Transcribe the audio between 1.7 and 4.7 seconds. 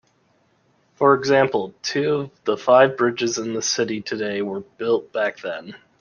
two of the five bridges in the city today were